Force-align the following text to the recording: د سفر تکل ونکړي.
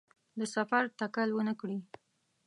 د 0.39 0.41
سفر 0.55 0.83
تکل 0.99 1.29
ونکړي. 1.35 1.79